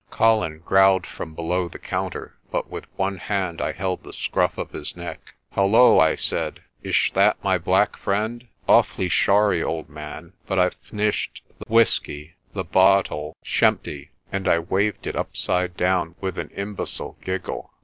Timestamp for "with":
2.71-2.87, 16.19-16.39